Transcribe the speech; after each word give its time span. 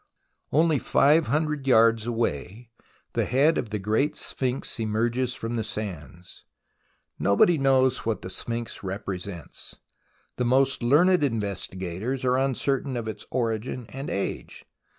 Only 0.51 0.79
500 0.79 1.67
yards 1.67 2.07
away 2.07 2.71
the 3.13 3.25
head 3.25 3.59
of 3.59 3.69
the 3.69 3.77
Great 3.77 4.15
Sphinx 4.15 4.79
emerges 4.79 5.35
from 5.35 5.57
the 5.57 5.63
sands. 5.63 6.43
Nobody 7.19 7.59
knows 7.59 7.99
what 7.99 8.23
the 8.23 8.29
Sphinx 8.31 8.81
represents. 8.81 9.75
The 10.37 10.45
most 10.45 10.81
learned 10.81 11.23
investigators 11.23 12.25
are 12.25 12.37
uncertain 12.39 12.97
of 12.97 13.07
its 13.07 13.27
origin 13.29 13.85
and 13.91 14.09
age. 14.09 14.65